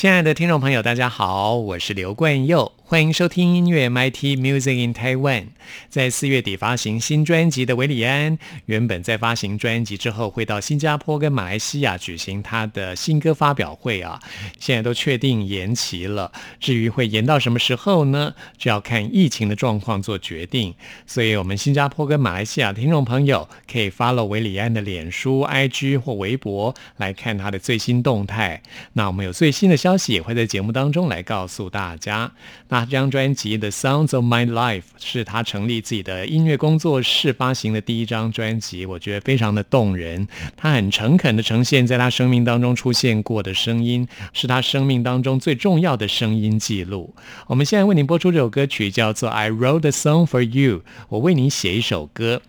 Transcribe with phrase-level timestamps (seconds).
[0.00, 2.72] 亲爱的听众朋友，大家好，我是刘冠佑。
[2.86, 5.48] 欢迎收听音乐 MIT Music in Taiwan。
[5.88, 8.36] 在四月底发行新专辑的韦礼安，
[8.66, 14.18] 原本在发行专辑之后会到新加坡跟马来西亚举行他的新歌发表会啊，
[14.58, 16.32] 现在都确定延期了。
[16.58, 18.34] 至于会延到什么时候呢？
[18.58, 20.74] 就要看疫情的状况做决定。
[21.06, 28.60] 所以，我们新加坡跟马来西亚听众朋友可以 follow 韦礼安的脸书、IG 或微博来看他的最新动态。
[28.94, 32.30] 那我们有最新的消消息也会在节目当中来告诉大家。
[32.68, 40.28] 那这张专辑《The Sounds of My Life》是他成立自己的音乐工作室发行的第一张专辑，我觉得非常的动人。
[40.56, 47.12] 他很诚恳的呈现在他生命当中出现过的声音，是他生命当中最重要的声音记录。
[47.48, 52.40] 我们现在为您播出这首歌曲，叫做《I Wrote a Song for You》，我为你写一首歌。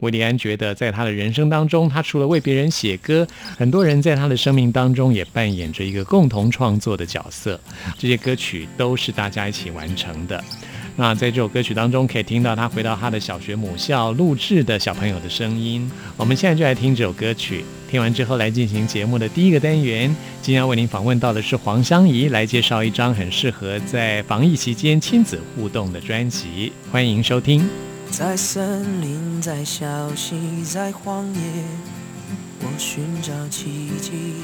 [0.00, 3.26] 威利安觉得，在他的人生当中，他除了为别人写歌，
[3.56, 7.60] 很多人在他的生命当中也扮演着一个共同创作做的角色。
[7.96, 10.42] 这些歌曲都是大家一起完成的。
[10.96, 15.88] 那在这首歌曲当中，可以听到他回到他的小学母校录制的小朋友的声音。
[16.16, 20.14] 我们现在就来听这首歌曲，听完之后来进行节目的第一个单元。
[20.42, 26.72] 今天要为您访问到的是黄湘怡，来介绍一张很适合在防疫期间亲子互动的专辑。
[26.90, 27.66] 欢迎收听。
[28.10, 31.40] 在森林，在小溪，在荒野，
[32.62, 34.34] 我寻找奇迹。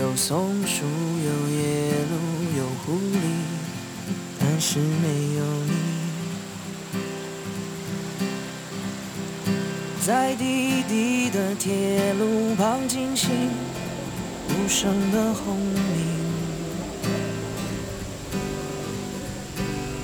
[0.00, 2.14] 有松树，有野鹿，
[2.56, 3.16] 有狐狸，
[4.38, 5.72] 但是没有你。
[10.06, 13.28] 在低低的铁路旁惊醒
[14.48, 15.74] 无声的轰鸣。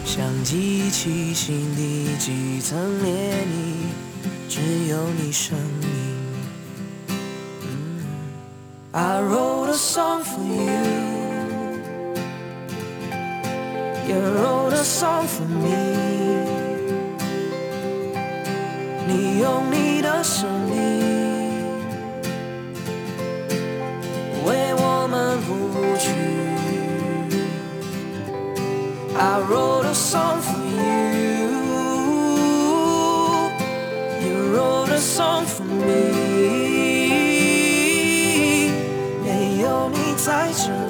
[0.04, 6.13] 像机器心底几层涟漪，只有你声音。
[8.96, 11.82] I wrote a song for you,
[14.06, 16.14] you wrote a song for me。
[19.08, 20.76] 你用你的生命
[24.46, 26.12] 为我们谱曲。
[29.18, 30.23] I wrote a song
[40.24, 40.83] 在这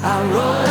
[0.00, 0.67] 如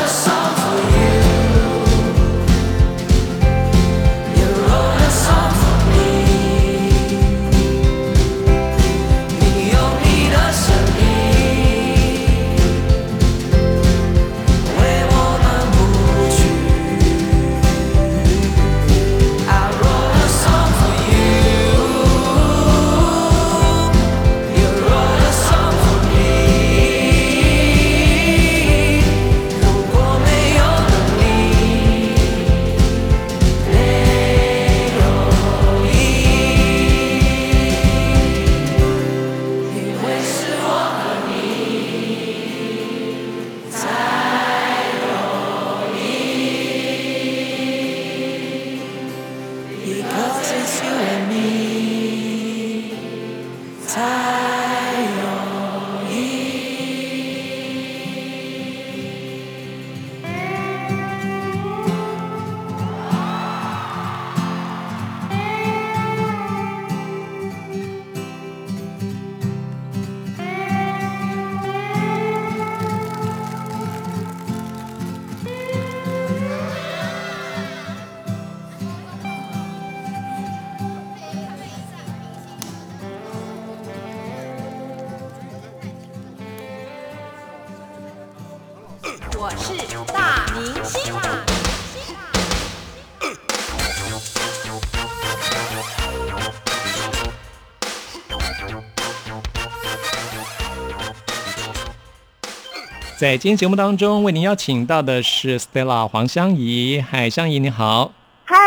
[89.40, 89.78] 我是
[90.12, 91.14] 大明星。
[103.16, 107.00] 在今天节目当中，为您邀请到的是 Stella 黄香怡。
[107.08, 108.17] 嗨，香怡你好。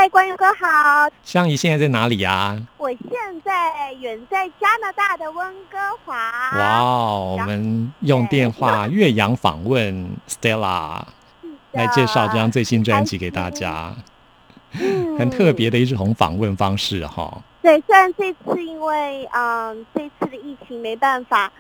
[0.01, 1.11] 嗨，关友哥好。
[1.23, 3.11] 香怡现在在哪里呀、我现
[3.45, 5.77] 在远在加拿大的温哥
[6.07, 6.17] 华。
[6.59, 11.03] 哇哦，我们用电话岳阳访问 Stella，
[11.73, 13.95] 来介绍这张最新专辑给大家，
[14.73, 17.37] 嗯很特别的一种访问方式哈。
[17.61, 21.53] 对，虽然这次因为嗯这次的疫情没办法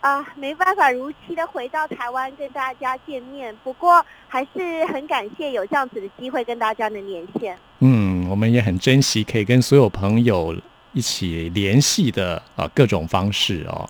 [0.00, 7.58] 啊、没办法如期的回到台湾跟大家见面，不过还是很感谢有这样子的机会跟大家的连线。
[7.80, 10.54] 嗯，我们也很珍惜可以跟所有朋友
[10.92, 13.88] 一起联系的啊各种方式哦。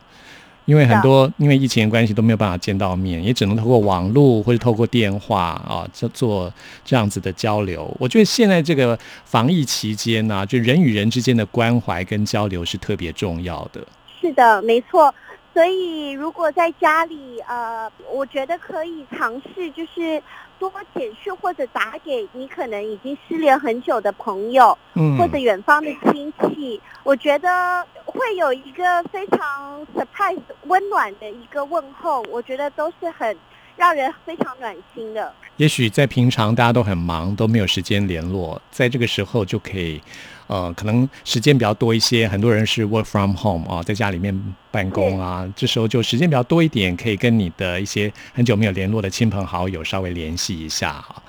[0.65, 6.53] 因为很多因为疫情的关系都没有办法见到面，也只能透过网络或者透过电话啊，做做
[6.85, 7.95] 这样子的交流。
[8.01, 13.81] 我觉得现在这个防疫期间呢、就人与人之间的关怀跟交流是特别重要的。
[14.21, 15.15] 是的，没错。
[15.57, 20.23] 所以如果在家里，呃，我觉得可以尝试，就是
[20.59, 33.35] 多简讯或者打给你可能已经失联很久的朋友，嗯，或者远方的亲戚，我觉得会有一个非常 surprise 温暖的一个问候，我觉得都是很
[33.77, 35.33] 让人非常暖心的。
[35.57, 40.03] 也许在平常大家都很忙，都没有时间联络，在这个时候就可以，
[40.47, 42.27] 呃，可能时间比较多一些。
[42.29, 51.23] 很多人是 work from home 啊，在家里面办公啊，这时候就时间比较多一点，可以跟你的一些很久没有联络的亲朋好友稍微联系一下哈。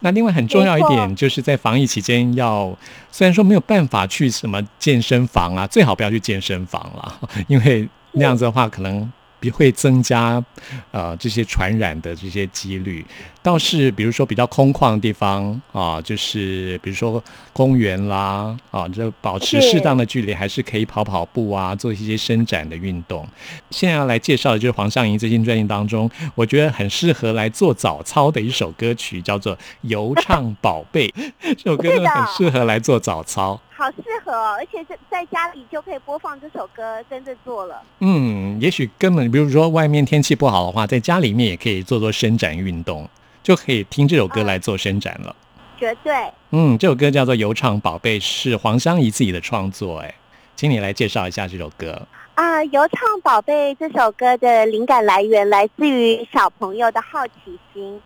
[0.00, 2.76] 那另外很重要一点，就是在防疫期间要，
[3.10, 9.10] 虽然说没有办法去什么健身房啊，最好不要去健身房了， 因为那样子的话可能
[9.40, 10.42] 比会增加
[10.90, 13.04] 呃这些传染的这些几率。
[13.46, 17.22] 倒是比如说比较空旷的地方啊，就是比如说
[17.52, 23.24] 公园啦啊，就保持适当的距离，还是可以跑跑步啊，做一些伸展的运动。
[23.70, 31.06] 现在要来介绍的就是黄尚莹最新专辑当中，我觉得很适合来做早操的一首歌曲，叫做《游唱宝贝》。
[31.56, 33.60] 这首歌很适合来做早操。
[33.76, 37.80] 好适合哦，而且在在家里就可以播放这首歌，跟着做了。
[38.00, 43.08] 嗯，也许根本比如说外面天气不好的话，在家里面也可以做做伸展运动，
[43.46, 45.36] 就可以听这首歌来做伸展了。
[45.76, 46.12] 绝对。
[46.50, 49.98] 嗯，这首歌叫做《游唱宝贝》，是黄湘怡自己的创作。
[49.98, 50.12] 哎，
[50.56, 52.08] 请你来介绍一下这首歌。
[52.34, 58.02] 啊，《游唱宝贝》这首歌的灵感来源来自于小朋友的好奇心。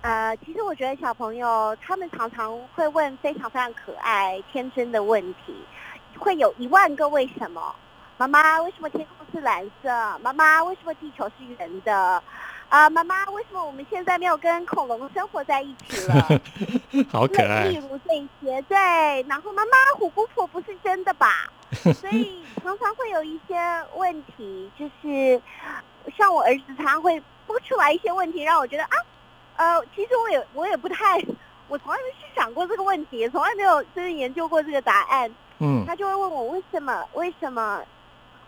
[0.00, 5.54] 呃，其实我觉得小朋友他们常常会问非常非常可爱、天真的问题，
[6.18, 7.72] 会有一万个为什么。
[8.16, 9.88] 妈妈，为什么天空是蓝色？
[10.20, 12.20] 妈妈，为什么地球是圆的？
[12.70, 16.40] 啊，妈妈，为什么我们现在没有跟恐龙生活在一起了？
[17.10, 17.74] 好可爱例。
[17.76, 18.76] 如这些，对。
[19.28, 21.50] 然后妈妈，虎姑婆不是真的吧？
[21.72, 23.56] 所以 常常会有一些
[23.96, 25.42] 问题，就是
[26.16, 28.96] 像我儿子常常会播出来一些问题，让我觉得啊，
[29.56, 31.20] 呃，其实我也我也不太，
[31.66, 35.28] 我从来没去想过这个问题，从来没有真的研究过这个答案。
[35.58, 37.82] 嗯他就会问我为什么为什么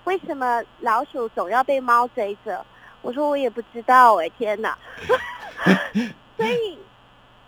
[0.04, 2.64] 为什么老鼠总要被猫追着？
[3.02, 4.76] 我说我也不知道哎、天哪！
[6.38, 6.78] 所以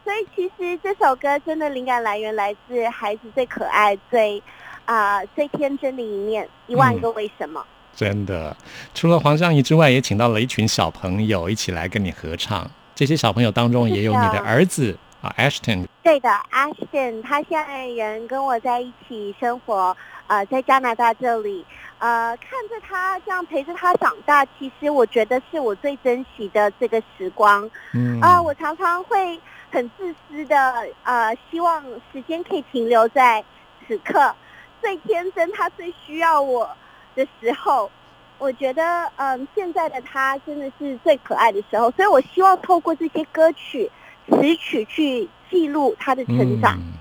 [0.04, 4.42] 所以其实这首歌真的灵感来源来自孩子最可爱、最
[4.84, 7.64] 啊、最天真的一面，一万个为什么。
[7.96, 8.54] 真的，
[8.92, 12.70] 除了黄尚怡之外，也请到了一群小朋友一起来跟你合唱。
[12.94, 15.87] 这些小朋友当中也有你的儿子啊，Ashton。
[16.02, 21.64] 对的，Ashton，他现在人跟我在一起生活，呃，在加拿大这里，
[21.99, 27.69] 呃，看着他这样陪着他长大，其实我觉得是我最珍惜的这个时光。
[27.95, 29.40] 嗯啊、我常常会
[29.71, 33.43] 很自私的，呃，希望时间可以停留在
[33.88, 34.35] 此刻，
[34.83, 36.69] 最天真，他最需要我
[37.14, 37.90] 的时候。
[38.37, 43.90] 我觉得，嗯，现在的他真的是最可爱的时候，所以我希望透过这些歌曲、
[44.28, 46.78] 词曲去记录他的成长。
[46.78, 46.93] 嗯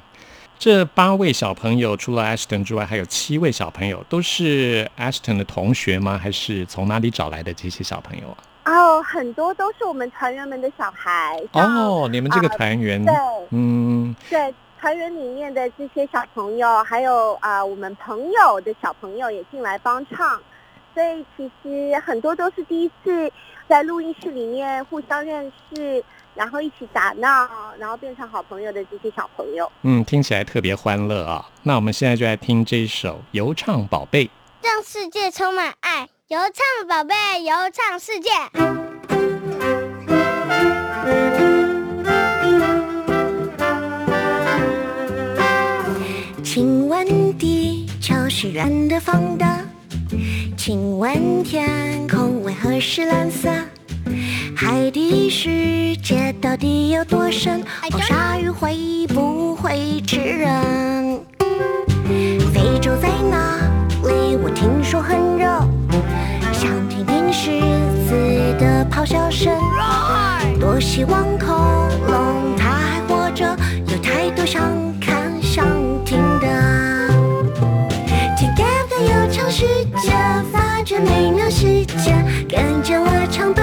[0.59, 6.17] 这八位小朋友除了 Ashton 之外，还有七位小朋友，都是 Ashton 的同学吗？
[6.17, 8.37] 还是从哪里找来的这些小朋友啊？
[8.71, 11.37] 哦，很多都是我们团员们的小孩。
[11.51, 13.13] 哦，你们这个团员，对
[13.49, 20.39] 嗯对，团员里面的这些小朋友，还有啊、我们朋友的小朋友也进来帮唱，
[20.93, 23.29] 所以其实很多都是第一次
[23.67, 26.01] 在录音室里面互相认识，
[26.35, 27.47] 然后一起打闹，
[27.77, 29.71] 然后变成好朋友的这些小朋友。
[29.83, 31.47] 嗯，听起来特别欢乐啊。
[31.63, 34.29] 那我们现在就来听这一首，游唱宝贝。
[34.61, 38.29] 让世界充满爱，游唱宝贝，游唱世界。
[46.43, 49.45] 请问地球是圆的方的？
[50.55, 53.49] 请问天空为何是蓝色？
[54.55, 57.63] 海底世界到底有多深？
[57.91, 61.19] 黄鲨鱼会不会吃人？
[62.53, 63.57] 非洲在哪
[64.03, 64.37] 里？
[64.43, 65.47] 我听说很热，
[66.51, 67.61] 想听听狮
[68.07, 68.13] 子
[68.59, 69.53] 的咆哮声。
[70.59, 71.47] 多希望恐
[72.07, 73.57] 龙它还活着，
[73.87, 74.61] 有太多想
[74.99, 75.65] 看想
[76.05, 76.47] 听的。
[78.37, 79.65] Together 有长世
[80.01, 80.11] 界，
[80.51, 82.13] 发掘美妙世界，
[82.47, 83.61] 跟着我唱宝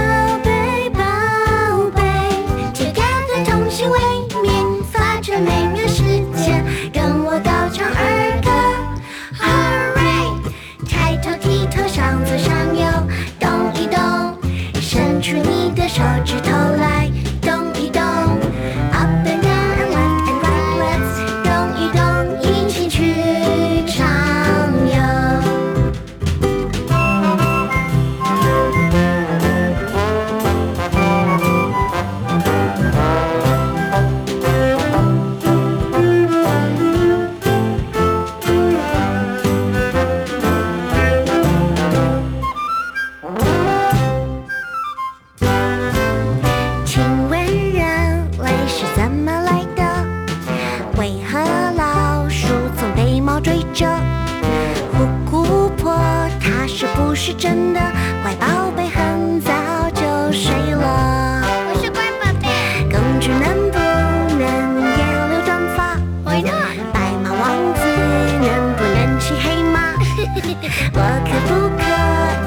[70.93, 71.81] 我可不可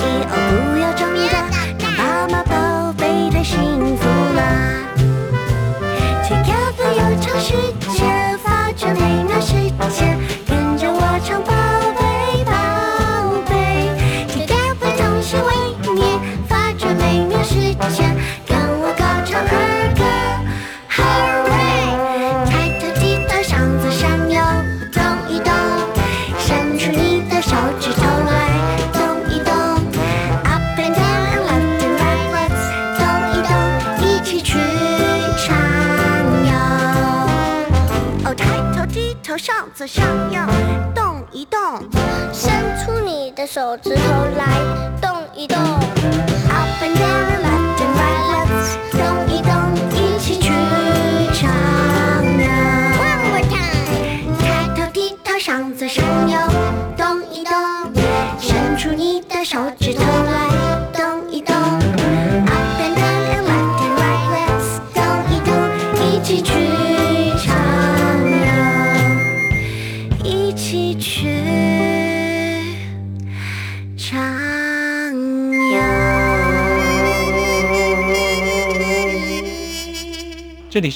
[0.03, 0.07] 以？
[0.29, 0.35] 哦，
[0.73, 1.35] 不要装的，
[1.79, 2.51] 让妈妈宝
[2.93, 3.55] 贝太幸
[3.97, 4.39] 福了。
[6.23, 6.47] 去跳
[6.77, 7.47] 个有长时
[7.95, 8.02] 间，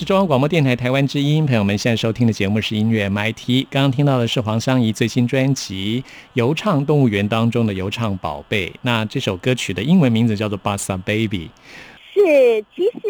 [0.08, 3.68] 中央广播电台台湾之音，朋友们现在收听的节目是音乐 MIT。
[3.70, 8.70] 刚刚听到的是黄湘怡最新专辑《游唱动物园》当中的《游唱宝贝》。
[8.84, 11.50] 那这首歌曲的英文名字叫做《Bossa Baby》。
[12.14, 13.02] 是，其实，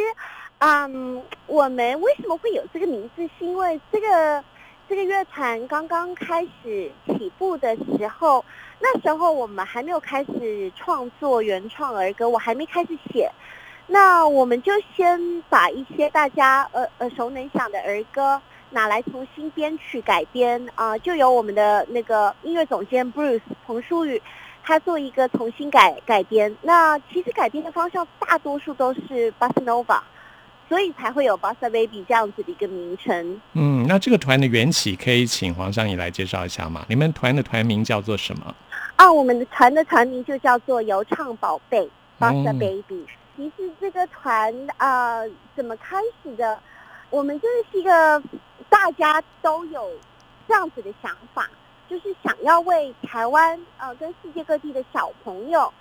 [0.57, 3.21] 嗯，我们为什么会有这个名字？
[3.37, 4.43] 是因为这个
[4.89, 8.43] 这个乐团刚刚开始起步的时候，
[8.79, 13.31] 那时候我们还没有开始创作原创儿歌，我还没开始写。
[13.87, 24.21] 那我们就先把一些大家耳耳熟能详的儿歌拿来重新编曲改编啊、就由我们的那个音乐总监 Bruce 彭淑宇，
[24.61, 26.53] 他做一个重新改改编。
[26.61, 30.01] 那其实改编的方向大多数都是 Bossa Nova，
[30.67, 33.39] 所以才会有 Bossa Baby 这样子的一个名称。
[33.53, 36.85] 嗯，那这个团的缘起可以请黄湘怡来介绍一下吗？
[36.89, 38.53] 你们团的团名叫做什么？
[38.97, 41.89] 啊，我们的团的团名就叫做游唱宝贝
[42.19, 42.59] Bossa 嗯
[43.37, 46.59] 其实这个团啊、呃怎么开始的？
[47.09, 48.21] 我们真的是一个
[48.67, 49.89] 大家都有
[50.47, 51.49] 这样子的想法，
[51.87, 55.71] 就是想要为台湾呃跟世界各地的小朋友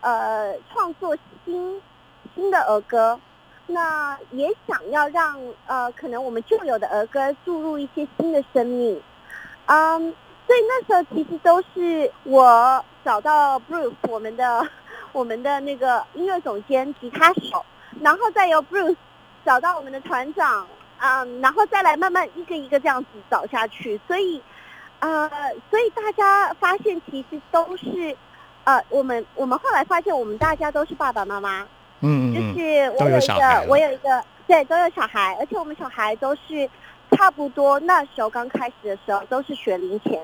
[0.00, 1.82] 呃创作新
[2.34, 3.18] 新的儿歌，
[3.66, 9.02] 那也想要让呃可能我们旧有的儿歌注入一些新的生命，
[9.64, 9.98] 嗯，
[10.46, 14.64] 所以那时候其实都是我找到 Bruce 我们的
[15.16, 17.64] 我们的那个音乐总监、吉他手，
[18.02, 18.94] 然后再由 Bruce
[19.46, 20.66] 找到我们的团长，
[20.98, 23.98] 嗯，然后再来慢慢一个一个这样子找下去。
[24.06, 24.42] 所以，
[25.00, 25.26] 呃，
[25.70, 28.14] 所以大家发现其实都是，
[28.64, 31.62] 呃，我们我们后来发现我们大家都是爸爸妈妈，
[32.00, 36.68] 嗯嗯嗯，都是我有一个我有一个对都有小孩，而且我们小孩都是
[37.12, 40.20] 差不多那时候刚开始的时候都是学龄前，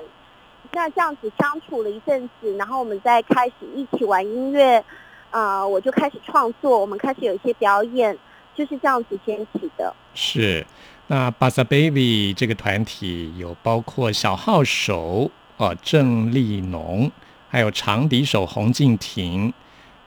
[0.75, 4.83] 那这样子相处了一阵子，然后我们再开始一起玩音乐，
[5.29, 8.17] 呃，我就开始创作，我们开始有一些表演，
[8.55, 9.95] 就是这样子掀起的。
[10.15, 10.65] 是，
[11.07, 17.11] 那巴萨 baby 这个团体有包括小号手哦郑丽农，
[17.49, 19.53] 还有长笛手洪敬婷，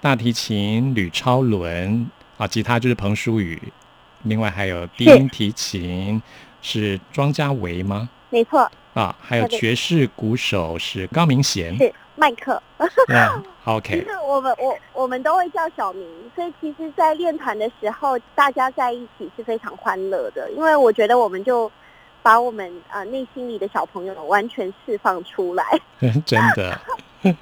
[0.00, 3.73] 大提琴吕超伦啊，吉他就是彭淑雨，
[4.25, 6.20] 另外还有低音提琴
[6.61, 8.08] 是庄家维吗？
[8.30, 11.76] 没错，啊，还有爵士鼓手是高明贤。
[11.76, 12.61] 是麦克。
[13.09, 21.71] 嗯其，OK，实我们我我们都会叫小明，所以其实，在练团的时候，大家在一起是非常欢乐的，因为我觉得我们就
[22.23, 25.65] 把我们呃内心里的小朋友完全释放出来。
[26.25, 26.81] 真的。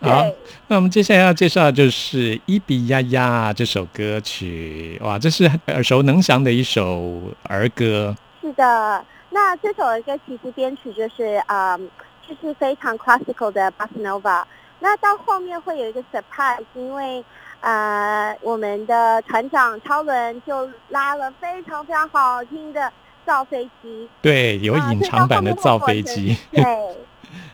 [0.00, 0.36] 好，对，
[0.68, 8.14] 那我们接下来要介绍的就是《伊比呀呀》这首歌曲，哇，这是耳熟能详的一首儿歌。
[8.40, 9.04] 是的。
[9.36, 11.90] 那这首歌其实编曲就是嗯，
[12.26, 14.42] 就是非常 classical 的 bossa nova。
[14.80, 17.22] 那到后面会有一个 surprise，因为
[17.60, 22.90] 呃，我们的团长超伦就拉了非常非常好听的
[23.26, 26.34] 造飞机，对，有啊隐藏版的造飞机。
[26.50, 26.96] 对，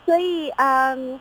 [0.06, 1.18] 所以嗯，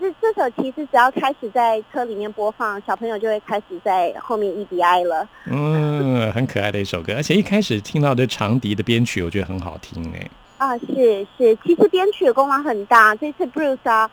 [0.00, 5.28] 这这首其实只要开始在车里面播放，小朋友就会开始在后面 EDI 了。
[5.44, 10.30] 嗯，很可爱的一首歌，而且一开始听到的长笛的编曲，我觉得很好听哎。
[10.56, 13.14] 啊，是是，其实编曲的功劳很大。
[13.14, 14.10] 这次 Bruce 啊，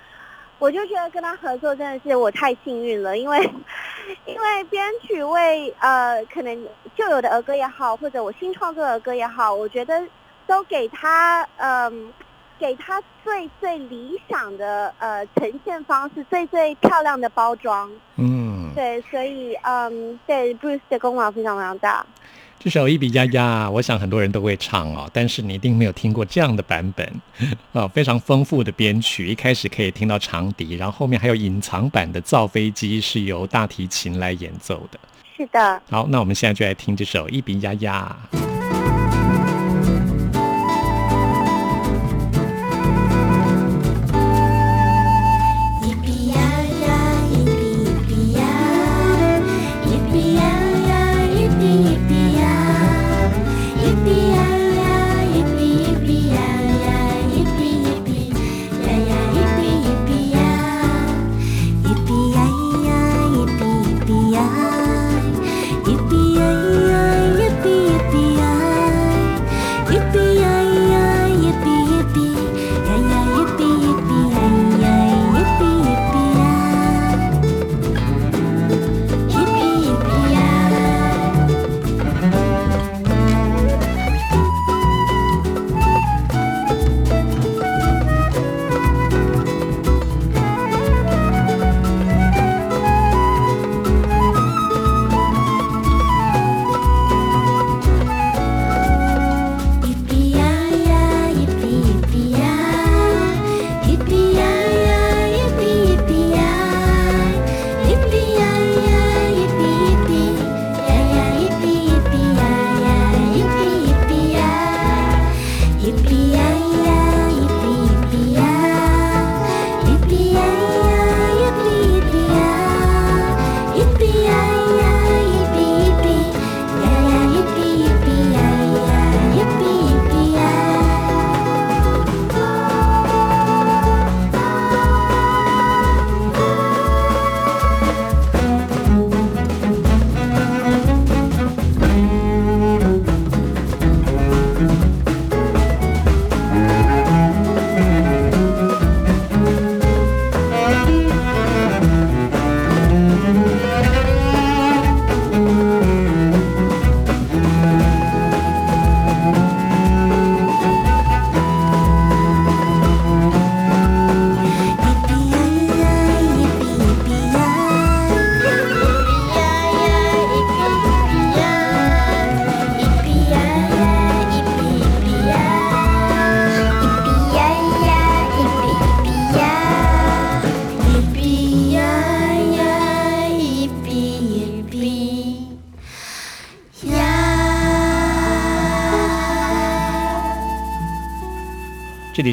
[0.60, 3.50] 我就觉得跟他合作真的是我太幸运了，因为
[4.26, 10.04] 因为编曲为呃可能旧有的儿歌也好，或者我新创作的儿歌也好，我觉得
[10.46, 12.12] 都给他嗯、
[12.60, 17.90] 给他最最理想的呃呈现方式，最最漂亮的包装。
[18.16, 22.06] 嗯，对，所以嗯，对 Bruce 的功劳非常非常大。
[22.60, 27.22] 这首《一比呀呀》，我想很多人都会唱哦，但是你一定没有听过这样的版本
[27.74, 35.00] 哦，非常丰富的编曲，一开始可以听到长笛，然后后面还有隐藏版的造飞机是由大提琴来演奏的。
[35.38, 35.80] 是的。
[35.92, 38.18] 好，那我们现在就来听这首《一比呀呀》。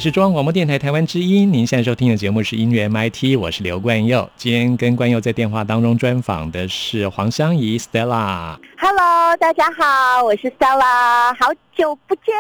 [0.05, 4.29] 是中广播电台台湾之音，您现在收听的节目是音乐 MIT，我是刘冠佑。
[4.37, 8.55] 今天跟冠佑在电话当中专访的是黄湘怡 Stella。
[8.77, 12.35] Hello，大家好，我是 Stella，好久不见。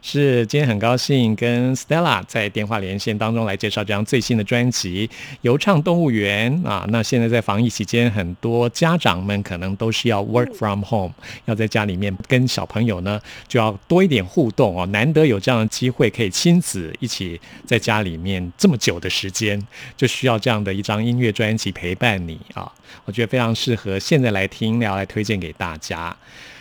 [0.00, 5.06] 是今天很高兴跟 Stella 在电话连线当中来介绍这张最新的专辑
[5.42, 6.84] 《游唱动物园》啊。
[6.88, 11.12] 那现在在防疫期间，很多家长们可能都是要 work from home，
[11.44, 14.84] 要在家里面跟小朋友呢就要多一点互动哦。
[14.86, 19.60] 难得有这样的机会，可以亲子一起在家里面这么久的时间，
[19.96, 22.70] 就需要这样的一张音乐专辑陪伴你啊。
[23.04, 26.16] 我觉得非常适合现在来听，要来推荐给大家。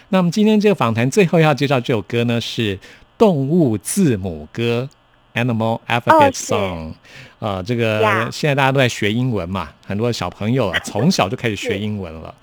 [0.10, 2.78] 那么今天这个访谈最后要介绍这首歌呢是。
[3.22, 4.90] 动物字母歌
[5.36, 6.94] ，Animal Alphabet Song，
[7.38, 12.34] 呃，这个现在大家都在学英文嘛，很多小朋友啊从小就开始学英文了。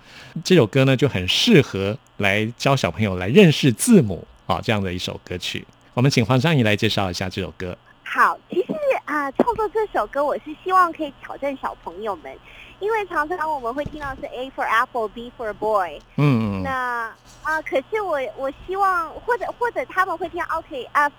[0.45, 5.67] 这首歌呢就很适合来教小朋友来认识字母啊，这样的一首歌曲。
[5.95, 7.77] 我们请黄尚怡来介绍一下这首歌。
[8.05, 8.73] 好，其实
[9.07, 12.33] 啊，创作这首歌我是希望可以挑战小朋友们。
[12.81, 16.01] 因为常常我们会听到是 A for apple，B for boy。
[16.17, 17.13] 嗯那
[17.43, 21.11] 啊，可是我我希望，或者或者他们会听到 OK 啊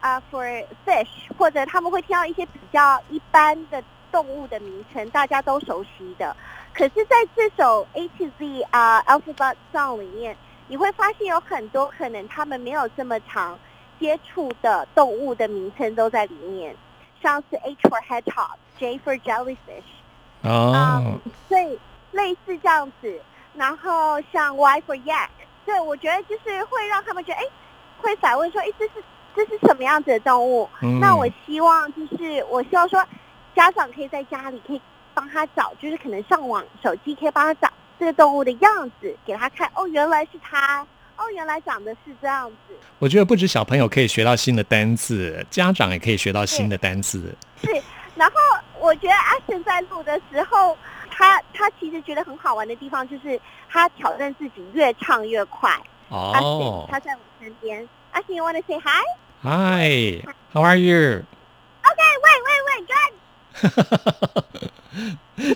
[0.00, 6.36] 啊 for fish，或者他们会听到一些比较一般的动物的名称，大家都熟悉的。
[6.72, 10.36] 可是在这首 A to Z 啊 alphabet song 里面，
[10.68, 13.58] 你会发现有很多可能他们没有这么长
[13.98, 16.76] 接触的动物的名称都在里面，
[17.20, 19.82] 像是 H for hedgehog，J for jellyfish。
[20.42, 21.78] 哦，对，
[22.12, 23.20] 类似这样子，
[23.54, 25.28] 然后像 Y for Yak，
[25.66, 27.44] 对我觉得就是会让他们觉得，哎，
[27.98, 28.92] 会反问说，哎，这是
[29.36, 30.68] 这是什么样子的动物？
[31.00, 33.04] 那我希望就是我希望说，
[33.54, 34.80] 家长可以在家里可以
[35.12, 40.80] 帮他找，就是可能上网手机可以帮他找这个动物的样子，给他看，哦，原来是它，
[41.16, 42.74] 哦，原来长得是这样子。
[42.98, 47.34] 我觉得不止小朋友可以学到新的单字，家长也可以学到新的单字。
[47.62, 47.70] 是。
[48.16, 48.34] 然后
[48.80, 50.76] 我觉得阿贤在录的时候，
[51.10, 53.38] 他他其实觉得很好玩的地方就是
[53.68, 55.70] 他挑战自己越唱越快。
[56.08, 56.30] 哦。
[56.34, 57.86] 阿贤他在我身边。
[58.12, 59.04] 阿贤，you wanna say hi?
[59.42, 60.22] Hi.
[60.52, 61.24] How are you?
[61.82, 63.12] Okay, wait, wait, wait, good.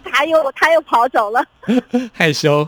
[0.12, 1.44] 他又他又跑走了。
[2.14, 2.66] 害羞。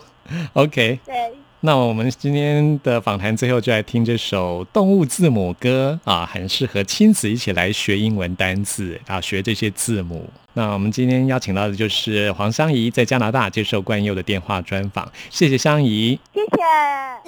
[0.55, 0.99] OK。
[1.05, 1.35] 对。
[1.67, 10.31] 那我们今天的访谈最后就来听这首动物字母歌啊，很适合亲子一起来学英文单字啊，学这些字母。
[10.53, 15.11] 那我们今天邀请到的就是黄香怡，在加拿大接受冠佑的电话专访。
[15.29, 16.49] 谢谢香怡，谢谢。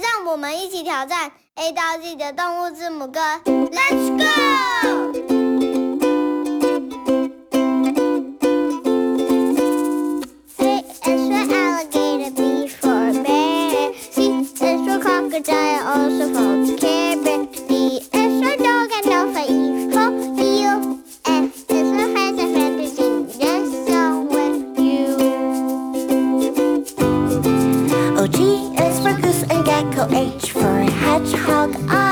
[0.00, 5.37] 让我们一起挑战 A 到 Z 的动物字母歌，Let's go
[15.38, 17.52] vagina also called carrot.
[17.68, 20.10] D is for dog and Alpha E for
[20.42, 20.98] Eel.
[21.26, 25.06] F is for friends and friends is just so with you.
[28.18, 28.36] O G
[28.82, 30.02] is for goose and gecko.
[30.12, 31.70] H for hedgehog.
[31.88, 32.07] I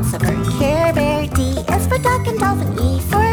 [0.00, 3.29] mouse, a furry Care Bear, D is for duck and dolphin, E for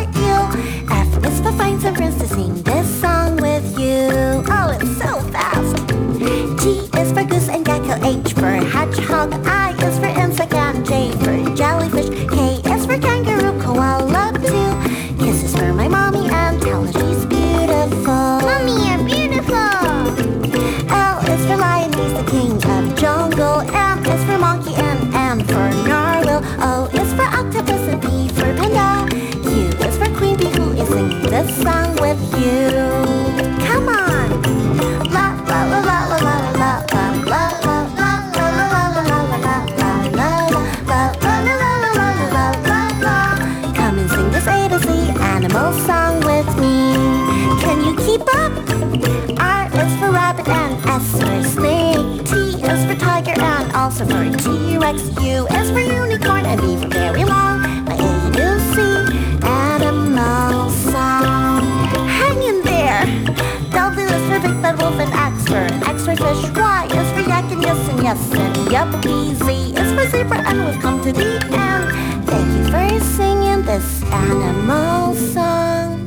[68.08, 68.88] yes and yup.
[69.04, 71.86] Z is for zebra, and we've come to the end.
[72.26, 76.00] Thank you for singing this animal song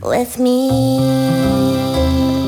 [0.00, 2.47] with me.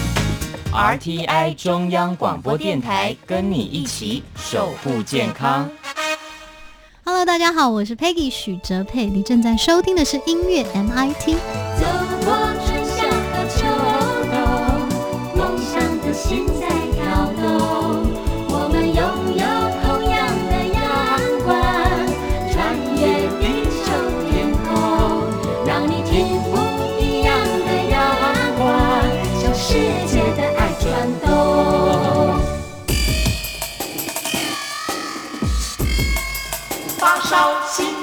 [0.73, 5.69] RTI 中央广播电台，跟你一起守护健康。
[7.03, 11.35] Hello，大家好，我是 Peggy 许哲佩，你正在收听的是音乐 MIT。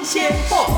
[0.08, 0.77] 先货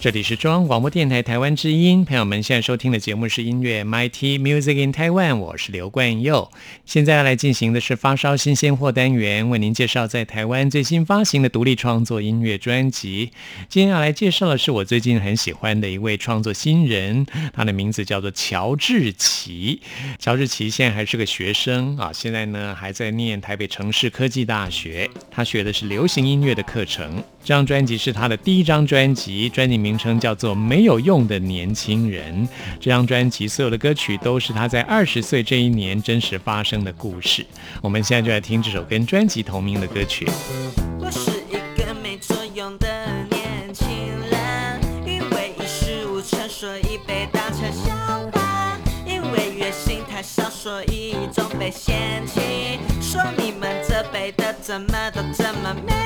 [0.00, 6.50] 这里是中央广播电台台湾之音，朋友们现在收听的节目是音乐 MIT Music in Taiwan，我是刘冠佑。
[6.86, 13.32] 现在要来进行的是发烧新鲜货单元，为您介绍在台湾最新发行的独立创作音乐专辑。
[13.68, 19.82] 今天要来介绍的是我最近很喜欢的一位创作新人，他的名字叫做乔治奇。
[20.18, 27.22] 乔治奇现在还是个学生啊，现在呢还在念台北城市科技大学，他学的是流行音乐的课程。
[27.42, 32.46] 这张专辑是他的第一张专辑，专辑名名称叫做《没有用的年轻人》。
[32.78, 37.44] 这张专辑所有的歌曲都是他在二十岁这一年真实发生的故事。
[37.82, 40.28] 我们现在就来听这首跟专辑同名的歌曲。
[41.00, 42.86] 我是一个没作用的
[43.32, 43.88] 年轻
[44.30, 47.90] 人，因为一事无成，所以被当成笑
[48.30, 48.78] 话。
[49.04, 52.78] 因为月薪太少，所以总被嫌弃。
[53.00, 55.99] 说你们这辈的怎么都这么没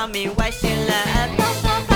[0.00, 1.89] tell me why she left.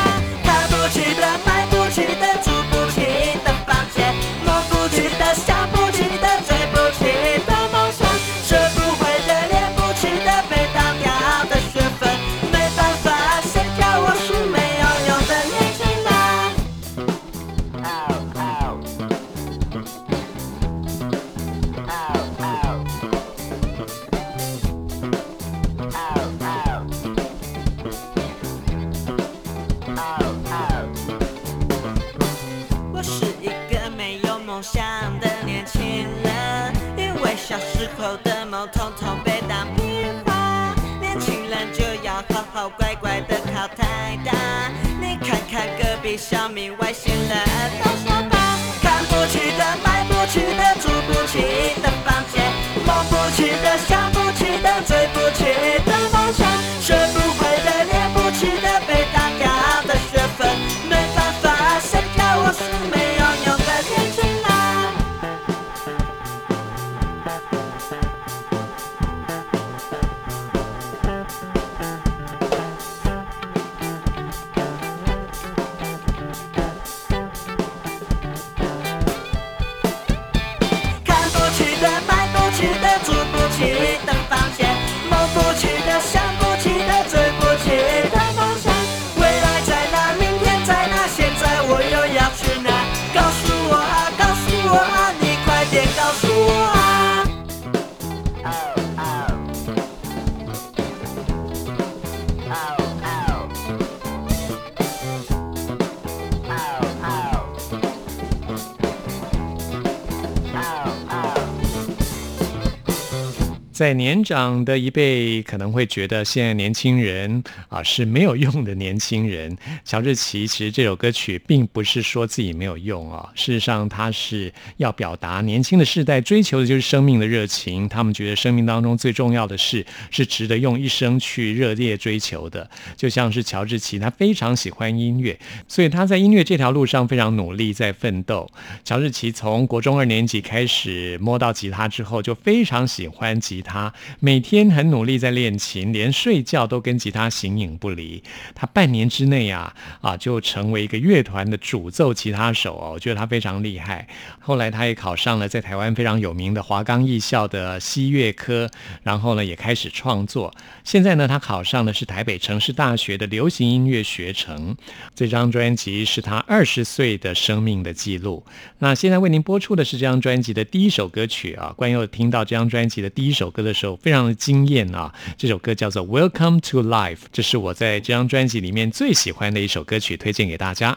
[113.85, 119.55] 在年长的一辈可能会觉得现在年轻人啊是没有用的年轻人。
[119.85, 132.69] 乔治奇其实这首歌曲并不是说自己没有用啊，事实上他是要表达年轻的世代追求的就是生命的热情，他们觉得生命当中最重要的事是值得用一生去热烈追求的。
[132.97, 138.49] 就像是乔治奇，他非常喜欢音乐，所以他在音乐这条路上非常努力在奋斗。
[138.85, 143.61] 乔治奇从国中二年级开始摸到吉他之后，就非常喜欢吉。
[143.61, 148.23] 他每天很努力在练琴，连睡觉都跟吉他形影不离。
[148.55, 154.07] 他半年之内啊啊就成为一个乐团的主奏吉他手哦，我觉得他非常厉害。
[154.41, 158.69] 后来他也考上了在台湾非常有名的华冈艺校的西乐科，
[159.03, 160.53] 然后呢也开始创作。
[160.83, 164.77] 现在呢他考上的是台北城市大学的流行音乐学程。
[165.15, 168.45] 这张专辑是他二十岁的生命的记录。
[168.81, 173.45] 那现在为您播出的是这张专辑的第一首歌曲啊，关于我听到这张专辑的第一首。
[173.55, 175.15] 歌的时候非常的惊艳啊！
[175.39, 180.97] 这首歌叫做《Welcome to Life》，这是我在这张专辑里面最喜欢的一首歌曲，推荐给大家。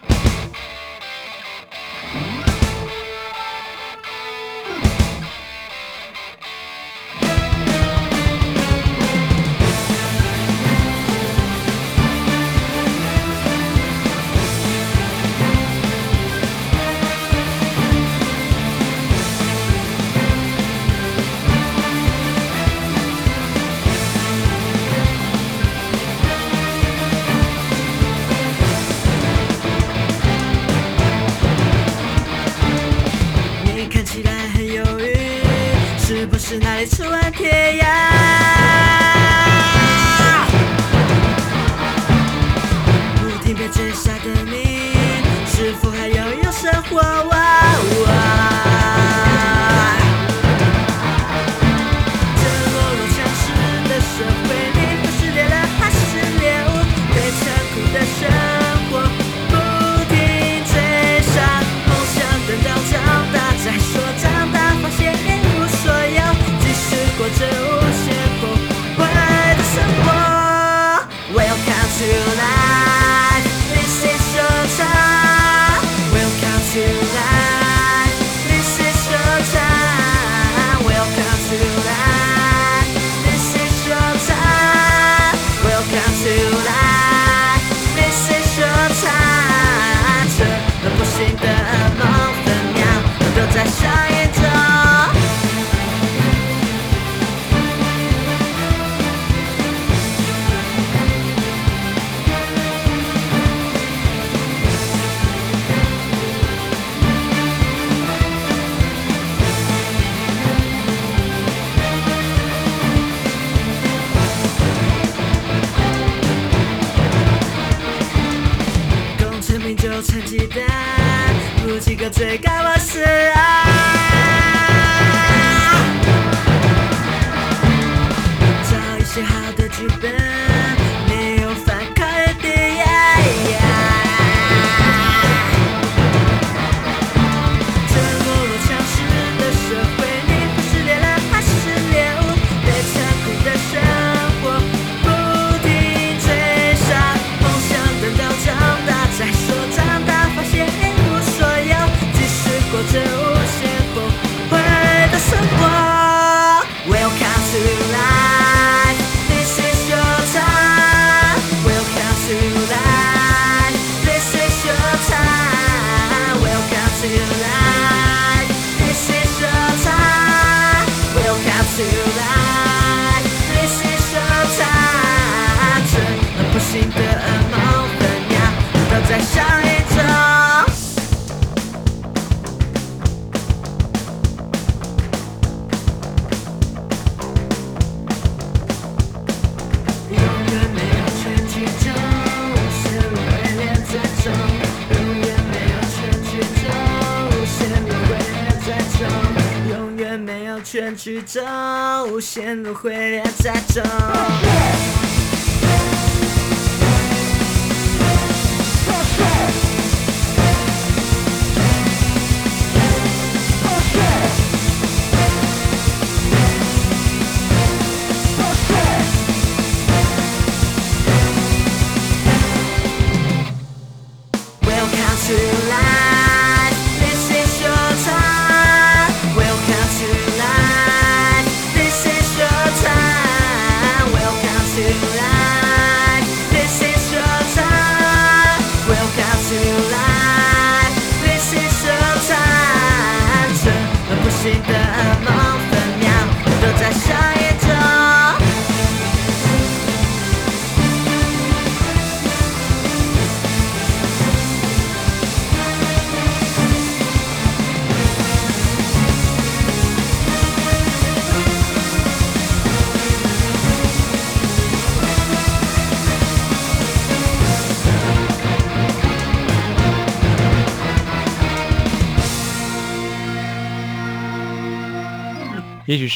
[202.38, 204.17] 陷入毁裂在中。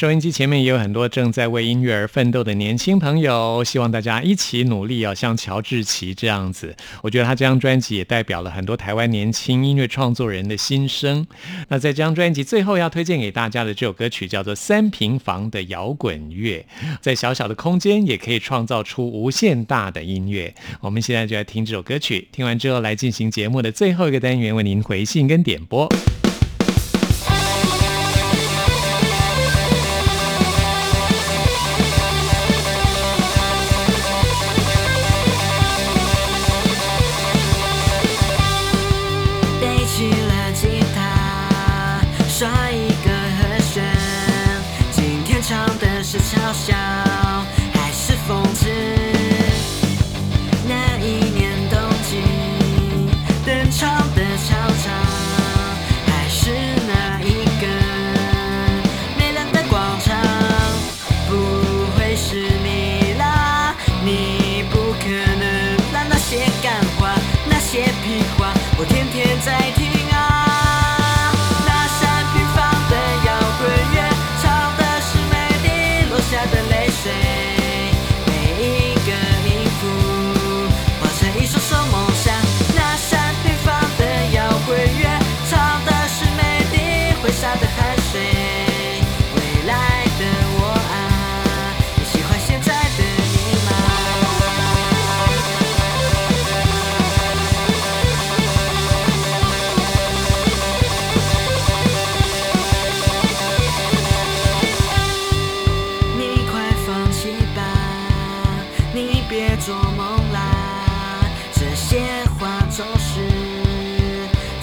[0.02, 6.74] 收音机前面也有很多正在为音乐而奋斗的年轻朋友，希望大家一起努力啊，像乔治奇这样子。
[7.02, 11.24] 我觉得他这张专辑也代表了很多台湾年轻音乐创作人的心声。
[11.68, 16.66] 那在这张专辑最后要推荐给大家的这首歌曲叫做《三平房的摇滚乐》，
[17.00, 20.52] 在小小的空间也可以创造出无限大的音乐。
[20.80, 25.88] 我们现在就来听这首歌曲，听完之后来进行节目的最后一个单元，为您回信跟点播。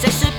[0.00, 0.29] 在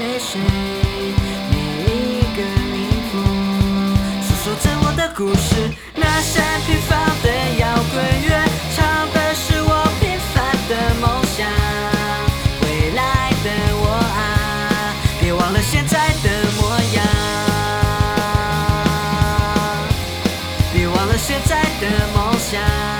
[0.00, 0.40] 泪水，
[1.50, 1.54] 每
[1.92, 3.12] 一个音符
[4.24, 5.70] 诉说着我的故事。
[5.94, 7.28] 那扇平凡的
[7.58, 8.28] 摇滚乐，
[8.74, 8.78] 唱
[9.12, 10.34] 的是我平凡
[10.70, 10.72] 的
[11.02, 11.04] 梦
[11.36, 11.46] 想。
[12.62, 12.64] 未
[12.96, 13.46] 来的
[13.76, 13.84] 我
[14.16, 16.26] 啊，别忘了现在的
[16.56, 16.98] 模样，
[20.72, 22.99] 别忘了现在的梦想。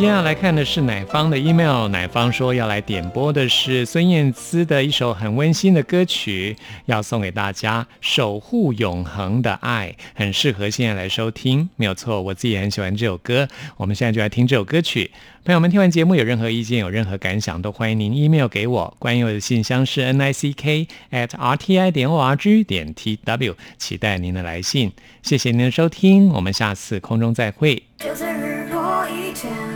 [0.00, 11.68] 今天要来看的是奶方的 email 奶方说要来点播的是孙燕姿的一首很温馨的歌曲要送给大家守护永恒的爱很适合现在来收听。
[11.76, 13.46] 没有错我自己也很喜欢这首歌
[13.76, 15.10] 我们现在就来听这首歌曲。
[15.44, 24.90] 朋友们听完节目有任何意见有任何感想都欢迎您 email 给我关于我的信箱是 nick at rti 点 org 点 tw 期待您的来信。
[25.22, 27.82] 谢谢您的收听我们下次空中再会。
[27.98, 29.69] 就在日落以前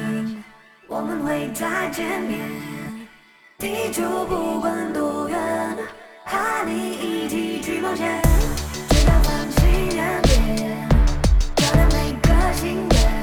[0.96, 2.38] 我们会再见面
[3.58, 5.36] 地球不管多远
[6.24, 8.22] 和你一起去冒险
[8.90, 10.88] 直到繁星点点
[11.56, 13.22] 照亮每个心愿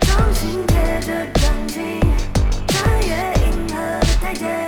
[0.00, 2.00] 同心贴着掌心
[2.68, 3.10] 穿越
[3.44, 4.66] 银河的台阶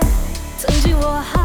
[0.59, 1.44] 曾经我还